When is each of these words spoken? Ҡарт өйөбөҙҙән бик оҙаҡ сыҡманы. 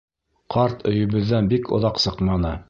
Ҡарт 0.55 0.81
өйөбөҙҙән 0.93 1.51
бик 1.53 1.71
оҙаҡ 1.79 2.01
сыҡманы. 2.07 2.57